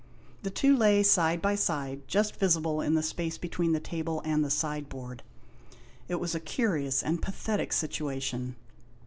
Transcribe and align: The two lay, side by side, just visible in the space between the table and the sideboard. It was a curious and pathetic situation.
The 0.41 0.49
two 0.49 0.75
lay, 0.75 1.03
side 1.03 1.43
by 1.43 1.53
side, 1.53 2.07
just 2.07 2.37
visible 2.37 2.81
in 2.81 2.95
the 2.95 3.03
space 3.03 3.37
between 3.37 3.73
the 3.73 3.79
table 3.79 4.19
and 4.25 4.43
the 4.43 4.49
sideboard. 4.49 5.21
It 6.07 6.15
was 6.15 6.33
a 6.33 6.39
curious 6.39 7.03
and 7.03 7.21
pathetic 7.21 7.71
situation. 7.71 8.55